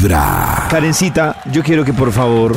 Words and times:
Vibra. 0.00 0.66
Karencita, 0.70 1.42
yo 1.52 1.62
quiero 1.62 1.84
que 1.84 1.92
por 1.92 2.10
favor 2.12 2.56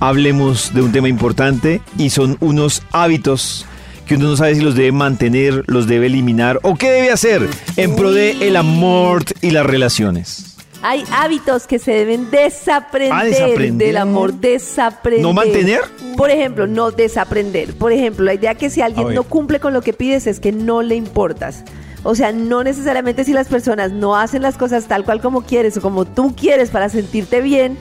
hablemos 0.00 0.72
de 0.72 0.80
un 0.80 0.90
tema 0.90 1.08
importante 1.08 1.82
y 1.98 2.08
son 2.08 2.38
unos 2.40 2.82
hábitos 2.92 3.66
que 4.06 4.14
uno 4.14 4.28
no 4.30 4.36
sabe 4.36 4.54
si 4.54 4.62
los 4.62 4.74
debe 4.74 4.92
mantener, 4.92 5.64
los 5.66 5.86
debe 5.86 6.06
eliminar 6.06 6.58
o 6.62 6.76
qué 6.76 6.90
debe 6.90 7.10
hacer 7.10 7.46
en 7.76 7.94
pro 7.94 8.10
de 8.12 8.30
el 8.46 8.56
amor 8.56 9.22
y 9.42 9.50
las 9.50 9.66
relaciones. 9.66 10.56
Hay 10.80 11.04
hábitos 11.12 11.66
que 11.66 11.78
se 11.78 11.90
deben 11.92 12.30
desaprender, 12.30 13.12
Ah, 13.12 13.24
desaprender. 13.24 13.86
del 13.88 13.96
amor, 13.98 14.32
desaprender. 14.32 15.22
¿No 15.22 15.34
mantener? 15.34 15.80
Por 16.16 16.30
ejemplo, 16.30 16.66
no 16.66 16.90
desaprender. 16.90 17.74
Por 17.74 17.92
ejemplo, 17.92 18.24
la 18.24 18.32
idea 18.32 18.54
que 18.54 18.70
si 18.70 18.80
alguien 18.80 19.12
no 19.12 19.24
cumple 19.24 19.60
con 19.60 19.74
lo 19.74 19.82
que 19.82 19.92
pides 19.92 20.26
es 20.26 20.40
que 20.40 20.52
no 20.52 20.80
le 20.80 20.94
importas. 20.94 21.64
O 22.04 22.14
sea, 22.14 22.32
no 22.32 22.62
necesariamente 22.62 23.24
si 23.24 23.32
las 23.32 23.48
personas 23.48 23.92
no 23.92 24.16
hacen 24.16 24.42
las 24.42 24.56
cosas 24.56 24.86
tal 24.86 25.04
cual 25.04 25.20
como 25.20 25.42
quieres 25.42 25.76
o 25.76 25.80
como 25.80 26.04
tú 26.04 26.34
quieres 26.36 26.70
para 26.70 26.88
sentirte 26.88 27.40
bien, 27.40 27.76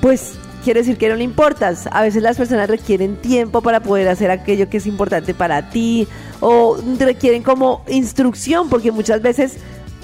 pues 0.00 0.34
quiere 0.62 0.80
decir 0.80 0.96
que 0.96 1.08
no 1.08 1.16
le 1.16 1.24
importas. 1.24 1.88
A 1.90 2.02
veces 2.02 2.22
las 2.22 2.36
personas 2.36 2.68
requieren 2.68 3.16
tiempo 3.16 3.62
para 3.62 3.80
poder 3.80 4.08
hacer 4.08 4.30
aquello 4.30 4.68
que 4.68 4.76
es 4.78 4.86
importante 4.86 5.34
para 5.34 5.70
ti 5.70 6.06
o 6.40 6.76
requieren 6.98 7.42
como 7.42 7.84
instrucción 7.88 8.68
porque 8.68 8.92
muchas 8.92 9.22
veces 9.22 9.56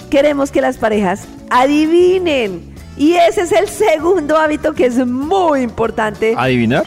queremos 0.09 0.51
que 0.51 0.61
las 0.61 0.77
parejas 0.77 1.25
adivinen. 1.49 2.73
Y 2.97 3.13
ese 3.13 3.41
es 3.41 3.51
el 3.51 3.67
segundo 3.69 4.37
hábito 4.37 4.73
que 4.73 4.87
es 4.87 4.97
muy 5.05 5.61
importante. 5.61 6.35
¿Adivinar? 6.37 6.85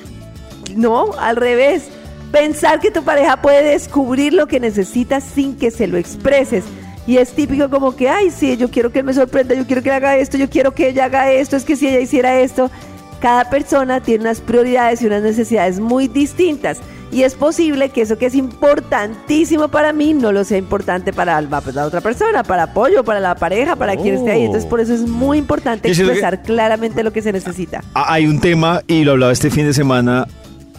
No, 0.76 1.12
al 1.18 1.36
revés. 1.36 1.84
Pensar 2.32 2.80
que 2.80 2.90
tu 2.90 3.04
pareja 3.04 3.42
puede 3.42 3.62
descubrir 3.62 4.32
lo 4.32 4.46
que 4.46 4.58
necesitas 4.58 5.22
sin 5.22 5.54
que 5.54 5.70
se 5.70 5.86
lo 5.86 5.98
expreses. 5.98 6.64
Y 7.06 7.18
es 7.18 7.32
típico 7.32 7.68
como 7.68 7.94
que, 7.94 8.08
ay, 8.08 8.30
sí, 8.30 8.56
yo 8.56 8.70
quiero 8.70 8.90
que 8.90 9.00
él 9.00 9.04
me 9.04 9.12
sorprenda, 9.12 9.54
yo 9.54 9.66
quiero 9.66 9.82
que 9.82 9.90
él 9.90 9.96
haga 9.96 10.16
esto, 10.16 10.38
yo 10.38 10.48
quiero 10.48 10.72
que 10.72 10.88
ella 10.88 11.04
haga 11.06 11.30
esto, 11.30 11.56
es 11.56 11.64
que 11.64 11.76
si 11.76 11.88
ella 11.88 12.00
hiciera 12.00 12.40
esto. 12.40 12.70
Cada 13.20 13.48
persona 13.50 14.00
tiene 14.00 14.22
unas 14.22 14.40
prioridades 14.40 15.02
y 15.02 15.06
unas 15.06 15.22
necesidades 15.22 15.78
muy 15.78 16.08
distintas. 16.08 16.80
Y 17.12 17.24
es 17.24 17.34
posible 17.34 17.90
que 17.90 18.00
eso 18.00 18.16
que 18.16 18.26
es 18.26 18.34
importantísimo 18.34 19.68
para 19.68 19.92
mí 19.92 20.14
no 20.14 20.32
lo 20.32 20.42
sea 20.44 20.56
importante 20.56 21.12
para 21.12 21.40
la, 21.40 21.60
pues, 21.60 21.76
otra 21.76 22.00
persona, 22.00 22.42
para 22.42 22.64
apoyo, 22.64 23.04
para 23.04 23.20
la 23.20 23.34
pareja, 23.34 23.76
para 23.76 23.96
quien 23.96 24.14
esté 24.14 24.32
ahí. 24.32 24.44
Entonces 24.44 24.68
por 24.68 24.80
eso 24.80 24.94
es 24.94 25.02
muy 25.02 25.36
importante 25.38 25.88
expresar 25.88 26.42
claramente 26.42 27.04
lo 27.04 27.12
que 27.12 27.20
se 27.20 27.30
necesita. 27.30 27.84
Ah, 27.94 28.14
Hay 28.14 28.26
un 28.26 28.40
tema, 28.40 28.82
y 28.86 29.04
lo 29.04 29.12
hablaba 29.12 29.30
este 29.30 29.50
fin 29.50 29.66
de 29.66 29.74
semana, 29.74 30.26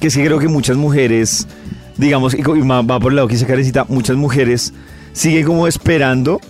que 0.03 0.09
sí 0.09 0.21
creo 0.21 0.37
que 0.37 0.49
muchas 0.49 0.75
mujeres, 0.75 1.47
digamos, 1.95 2.33
y 2.33 2.41
va 2.41 2.99
por 2.99 3.13
el 3.13 3.15
lado 3.15 3.29
que 3.29 3.35
dice 3.35 3.45
Karencita, 3.47 3.85
muchas 3.87 4.17
mujeres 4.17 4.73
siguen 5.13 5.45
como 5.45 5.65
esperando 5.65 6.41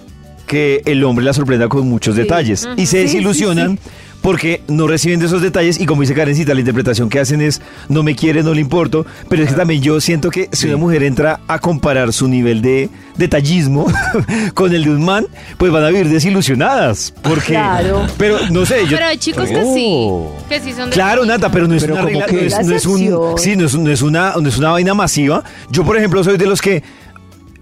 que 0.48 0.82
el 0.86 1.04
hombre 1.04 1.24
la 1.24 1.34
sorprenda 1.34 1.68
con 1.68 1.88
muchos 1.88 2.16
detalles. 2.16 2.68
Y 2.78 2.88
se 2.88 2.98
Sí, 2.98 3.04
desilusionan 3.18 3.78
porque 4.24 4.64
no 4.68 4.88
reciben 4.88 5.20
de 5.20 5.28
esos 5.28 5.42
detalles 5.44 5.80
y 5.80 5.86
como 5.86 6.02
dice 6.02 6.16
Karencita, 6.16 6.54
la 6.56 6.62
interpretación 6.62 7.10
que 7.10 7.20
hacen 7.20 7.42
es 7.42 7.62
no 7.90 8.02
me 8.02 8.16
quiere, 8.16 8.42
no 8.42 8.54
le 8.56 8.62
importo, 8.62 9.06
pero 9.30 9.44
es 9.44 9.50
que 9.50 9.56
también 9.56 9.82
yo 9.84 10.02
siento 10.02 10.32
que 10.32 10.50
si 10.52 10.68
una 10.68 10.78
mujer 10.78 11.04
entra 11.04 11.42
a 11.48 11.60
comparar 11.60 12.12
su 12.14 12.28
nivel 12.28 12.62
de 12.62 12.90
detallismo 13.18 13.86
con 14.56 14.74
el 14.74 14.86
de 14.86 14.90
un 14.92 15.04
man, 15.04 15.28
pues 15.58 15.72
van 15.72 15.84
a 15.84 15.90
vivir 15.90 16.10
desilusionadas, 16.10 17.14
porque 17.22 17.48
Claro. 17.54 18.08
pero 18.18 18.38
no 18.50 18.66
sé, 18.66 18.86
yo 18.88 18.96
Pero 18.98 19.06
hay 19.08 19.18
chicos 19.18 19.48
que 19.50 19.64
sí, 19.74 20.08
que 20.50 20.60
sí 20.62 20.72
son 20.74 20.90
de 20.90 20.94
Claro, 20.96 21.26
Nata, 21.26 21.52
pero 21.52 21.68
no 21.68 21.76
es 21.76 21.84
Pero 21.84 21.94
una 21.96 22.04
como 22.04 22.12
regla, 22.22 22.26
que- 22.26 22.36
no 22.36 22.42
es, 22.60 22.66
no 22.68 22.76
es 22.76 22.86
un, 22.86 23.38
sí, 23.38 23.56
no 23.56 23.66
es, 23.66 23.76
no 23.78 23.92
es 23.92 24.02
una, 24.02 24.34
no 24.42 24.48
es 24.50 24.58
una 24.58 24.72
vaina 24.72 24.94
masiva. 24.94 25.44
Yo, 25.70 25.84
por 25.84 25.98
ejemplo, 25.98 26.24
soy 26.24 26.38
de 26.38 26.46
los 26.48 26.62
que 26.62 26.82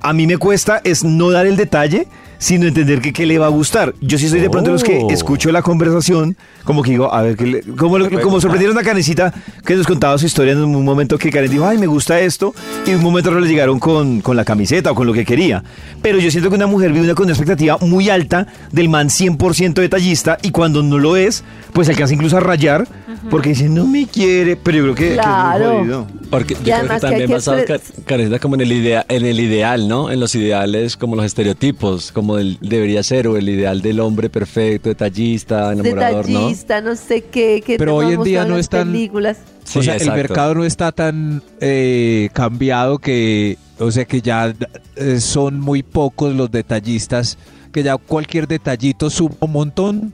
a 0.02 0.14
mí 0.14 0.28
me 0.28 0.38
cuesta 0.38 0.80
es 0.84 1.04
no 1.04 1.32
dar 1.32 1.46
el 1.48 1.58
detalle, 1.58 2.08
sino 2.42 2.66
entender 2.66 3.02
que 3.02 3.14
qué 3.14 3.28
le 3.28 3.38
va 3.38 3.46
a 3.46 3.50
gustar. 3.50 3.94
Yo 4.02 4.18
sí 4.18 4.28
soy 4.28 4.40
de 4.40 4.50
pronto 4.50 4.72
de 4.72 4.74
los 4.74 4.84
que 4.84 4.98
Oh. 5.04 5.12
escucho 5.12 5.52
la 5.52 5.62
conversación, 5.62 6.36
como 6.64 6.82
que 6.82 6.90
digo, 6.90 7.14
a 7.14 7.22
ver, 7.22 7.38
qué 7.38 7.46
le- 7.46 7.62
como, 7.62 7.98
como 8.20 8.42
sorprendieron 8.42 8.76
a 8.80 8.82
Karencita, 8.82 9.32
que 9.64 9.76
nos 9.76 9.86
contaba 9.86 10.18
su 10.18 10.26
historia 10.26 10.54
en 10.54 10.60
un 10.64 10.84
momento 10.84 11.20
que 11.20 11.30
Karen 11.30 11.52
dijo, 11.52 11.68
ay, 11.68 11.78
me 11.78 11.86
gusta 11.86 12.20
esto, 12.20 12.56
y 12.88 12.90
en 12.90 12.98
un 12.98 13.04
momento 13.04 13.30
le 13.40 13.48
llegaron 13.48 13.78
con, 13.78 14.22
con 14.22 14.36
la 14.36 14.44
camiseta 14.44 14.92
o 14.92 14.96
con 14.96 15.06
lo 15.06 15.14
que 15.14 15.24
quería. 15.24 15.64
Pero 16.02 16.18
yo 16.18 16.32
siento 16.32 16.50
que 16.50 16.56
una 16.56 16.66
mujer 16.68 16.92
vive 16.92 17.06
una, 17.06 17.14
con 17.14 17.26
una 17.26 17.34
expectativa 17.34 17.78
muy 17.80 18.10
alta 18.10 18.48
del 18.72 18.90
man 18.90 19.10
100% 19.10 19.74
detallista, 19.76 20.40
y 20.42 20.50
cuando 20.50 20.82
no 20.82 20.98
lo 20.98 21.16
es, 21.18 21.44
pues 21.74 21.90
alcanza 21.90 22.16
incluso 22.16 22.38
a 22.38 22.40
rayar, 22.40 22.88
porque 23.30 23.50
dice, 23.50 23.70
no 23.70 23.86
me 23.86 24.08
quiere, 24.08 24.56
pero 24.56 24.78
yo 24.78 24.84
creo 24.84 24.96
que, 24.96 25.02
que 25.04 25.10
es 25.12 25.16
muy 25.18 25.24
Claro. 25.24 25.78
jodido. 25.80 26.08
Porque 26.32 26.54
yo 26.56 26.62
creo 26.62 26.76
además 26.78 26.96
que 27.02 27.08
que 27.08 27.08
también 27.12 27.28
que 27.28 27.34
basado 27.34 28.40
como 28.40 28.56
en 28.56 28.62
el, 28.62 28.72
idea, 28.72 29.06
en 29.10 29.26
el 29.26 29.40
ideal, 29.40 29.88
¿no? 29.88 30.10
En 30.10 30.20
los 30.20 30.34
ideales, 30.34 30.96
como 30.98 31.16
los 31.18 31.26
estereotipos, 31.26 32.12
como 32.14 32.31
el, 32.38 32.58
debería 32.62 33.04
ser, 33.04 33.28
o 33.28 33.38
el 33.38 33.48
ideal 33.50 33.82
del 33.82 34.00
hombre 34.00 34.30
perfecto, 34.30 34.90
detallista, 34.90 35.72
enamorador, 35.74 36.28
¿no? 36.30 36.40
detallista, 36.40 36.82
¿no? 36.82 36.96
sé 36.96 37.22
qué, 37.24 37.62
que 37.66 37.78
Pero 37.78 37.96
hoy 37.96 38.14
en 38.14 38.24
día 38.24 38.44
no 38.46 38.52
las 38.52 38.60
es 38.62 38.70
tan- 38.70 38.92
películas. 38.92 39.38
Sí, 39.64 39.80
o 39.80 39.84
sea, 39.84 39.96
el 39.96 40.12
mercado 40.12 40.56
no 40.56 40.66
está 40.66 40.92
tan 40.92 41.42
eh, 41.60 42.30
cambiado 42.34 42.98
que, 43.00 43.58
o 43.80 43.92
sea, 43.92 44.06
que 44.06 44.22
ya 44.22 44.54
eh, 44.96 45.20
son 45.20 45.60
muy 45.60 45.84
pocos 45.84 46.34
los 46.36 46.52
detallistas, 46.52 47.38
que 47.72 47.84
ya 47.84 47.96
cualquier 47.98 48.48
detallito 48.48 49.10
suma 49.10 49.36
un 49.40 49.52
montón. 49.52 50.14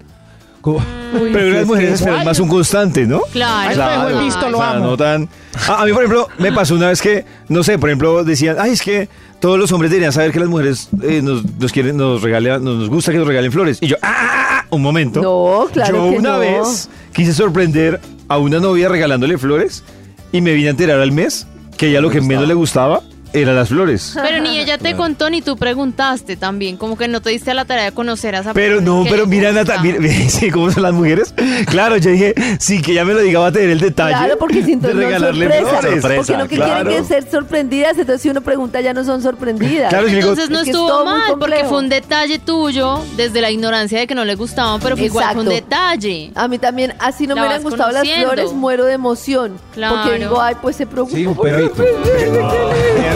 Uy, 0.74 1.30
Pero 1.34 1.50
las 1.52 1.62
es 1.62 1.68
mujeres 1.68 1.94
esperan 2.02 2.26
más 2.26 2.40
un 2.40 2.48
constante, 2.50 3.06
¿no? 3.06 3.22
Claro. 3.32 3.74
Claro, 3.74 4.20
he 4.20 4.24
visto, 4.24 4.50
lo 4.50 4.58
o 4.58 4.62
sea, 4.62 4.72
amo. 4.72 4.86
no 4.86 4.98
tan- 4.98 5.30
Ah, 5.68 5.82
a 5.82 5.86
mí, 5.86 5.92
por 5.94 6.04
ejemplo, 6.04 6.28
me 6.38 6.52
pasó 6.52 6.76
una 6.76 6.88
vez 6.90 7.02
que, 7.02 7.26
no 7.50 7.64
sé, 7.64 7.80
por 7.80 7.90
ejemplo, 7.90 8.24
decían, 8.24 8.58
ay, 8.60 8.72
es 8.72 8.82
que 8.82 9.10
todos 9.40 9.58
los 9.58 9.72
hombres 9.72 9.90
deberían 9.92 10.14
saber 10.14 10.32
que 10.32 10.40
las 10.40 10.50
mujeres 10.50 10.90
eh, 11.02 11.22
nos, 11.24 11.44
nos 11.60 11.72
quieren, 11.72 11.98
nos 11.98 12.22
regalen, 12.22 12.64
nos, 12.64 12.76
nos 12.78 12.90
gusta 12.90 13.12
que 13.12 13.18
nos 13.18 13.28
regalen 13.28 13.52
flores. 13.52 13.78
Y 13.82 13.88
yo, 13.88 13.96
ah, 14.02 14.14
ah, 14.14 14.48
ah, 14.62 14.66
un 14.70 14.82
momento. 14.82 15.22
No, 15.22 15.68
claro 15.72 16.06
Yo 16.06 16.12
que 16.12 16.18
una 16.20 16.34
no. 16.34 16.40
vez 16.40 16.90
quise 17.14 17.34
sorprender 17.34 18.00
a 18.28 18.38
una 18.38 18.60
novia 18.60 18.88
regalándole 18.90 19.38
flores 19.38 19.84
y 20.32 20.42
me 20.42 20.54
vine 20.54 20.68
a 20.68 20.72
enterar 20.72 21.00
al 21.00 21.12
mes 21.12 21.48
que 21.78 21.88
ella 21.90 22.02
lo 22.02 22.10
que 22.10 22.22
menos 22.22 22.48
le 22.48 22.54
gustaba 22.54 23.02
eran 23.42 23.56
las 23.56 23.70
flores. 23.70 24.14
Pero 24.22 24.42
ni 24.42 24.60
ella 24.60 24.78
te 24.78 24.96
contó 24.96 25.30
ni 25.30 25.42
tú 25.42 25.58
preguntaste 25.58 26.36
también, 26.38 26.78
como 26.78 26.98
que 26.98 27.08
no 27.08 27.22
te 27.22 27.30
diste 27.30 27.52
a 27.52 27.54
la 27.54 27.66
tarea 27.66 27.86
de 27.86 27.92
conocer 27.92 28.36
a 28.36 28.40
esa 28.40 28.54
Pero 28.54 28.78
persona 28.78 28.98
no, 29.04 29.06
pero 29.10 29.26
mira. 29.26 29.52
Nata, 29.52 29.80
mira, 29.82 30.00
sí, 30.30 30.52
¿cómo 30.52 30.72
son 30.72 30.84
las 30.84 30.94
mujeres? 30.94 31.34
Claro, 31.68 31.98
yo 31.98 32.12
dije, 32.12 32.34
sí, 32.60 32.82
que 32.82 32.94
ya 32.94 33.06
me 33.06 33.14
lo 33.14 33.22
diga, 33.22 33.40
va 33.40 33.48
a 33.48 33.52
tener 33.52 33.70
el 33.70 33.80
detalle. 33.80 34.18
Claro, 34.18 34.38
porque 34.38 34.56
si 34.56 34.62
de 34.62 34.72
entonces 34.74 34.96
no 34.96 35.02
regalarle 35.02 35.46
sorpresas, 35.46 35.80
flores. 35.80 36.18
porque 36.18 36.38
no 36.38 36.48
que 36.48 36.56
claro. 36.56 36.90
quieren 36.90 37.04
que 37.04 37.08
ser 37.08 37.32
sorprendidas, 37.32 37.92
entonces 37.98 38.22
si 38.22 38.30
uno 38.30 38.42
pregunta 38.42 38.82
ya 38.82 38.94
no 38.94 39.04
son 39.04 39.22
sorprendidas. 39.22 39.90
Claro, 39.90 40.08
Entonces 40.08 40.50
no 40.50 40.58
Es 40.58 40.64
es 40.64 40.68
estuvo 40.70 41.06
mal, 41.06 41.36
porque 41.40 41.64
fue 41.66 41.80
un 41.80 41.90
detalle 41.90 42.40
tuyo 42.40 43.00
desde 43.16 43.42
la 43.42 43.52
ignorancia 43.52 44.00
de 44.00 44.08
que 44.08 44.16
no 44.16 44.26
le 44.26 44.36
gustaban, 44.36 44.80
pero 44.80 44.98
fue 44.98 45.06
igual 45.06 45.34
fue 45.34 45.44
un 45.44 45.50
detalle. 45.50 46.32
A 46.36 46.48
mí 46.48 46.58
también, 46.58 46.94
así 47.00 47.28
no 47.28 47.36
La 47.36 47.42
me 47.42 47.48
hubieran 47.48 47.64
gustado 47.64 47.92
las 47.92 48.08
flores, 48.08 48.54
muero 48.54 48.86
de 48.86 48.94
emoción. 48.94 49.60
Claro. 49.74 49.98
Porque 50.04 50.20
digo, 50.20 50.42
ay, 50.42 50.56
pues 50.62 50.76
se 50.76 50.88
preocupa. 50.88 51.18
Sí, 51.18 51.26
un. 51.26 51.38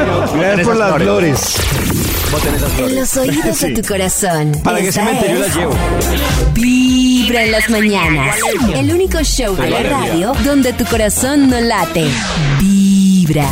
Gracias 0.61 0.67
por 0.67 0.77
las 0.77 1.01
flores. 1.01 1.55
En 2.77 2.95
los 2.95 3.17
oídos 3.17 3.59
de 3.61 3.71
tu 3.71 3.87
corazón. 3.87 4.51
Para 4.63 4.79
que 4.79 4.89
Esta 4.89 5.01
cementerio 5.03 5.43
es 5.43 5.47
las 5.47 5.55
llevo. 5.55 5.73
Vibra 6.53 7.43
en 7.43 7.51
las 7.51 7.69
mañanas. 7.69 8.35
El 8.75 8.93
único 8.93 9.23
show 9.23 9.55
de 9.55 9.69
la 9.69 9.83
radio 9.83 10.33
donde 10.45 10.73
tu 10.73 10.85
corazón 10.85 11.49
no 11.49 11.59
late. 11.59 12.07
Vibra. 12.59 13.49